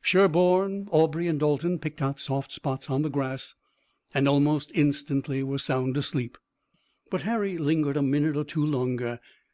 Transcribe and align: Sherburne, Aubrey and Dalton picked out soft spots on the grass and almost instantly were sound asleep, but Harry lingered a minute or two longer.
Sherburne, 0.00 0.88
Aubrey 0.90 1.28
and 1.28 1.38
Dalton 1.38 1.78
picked 1.78 2.00
out 2.00 2.18
soft 2.18 2.50
spots 2.50 2.88
on 2.88 3.02
the 3.02 3.10
grass 3.10 3.54
and 4.14 4.26
almost 4.26 4.72
instantly 4.74 5.42
were 5.42 5.58
sound 5.58 5.98
asleep, 5.98 6.38
but 7.10 7.20
Harry 7.28 7.58
lingered 7.58 7.98
a 7.98 8.02
minute 8.02 8.34
or 8.34 8.44
two 8.44 8.64
longer. 8.64 9.20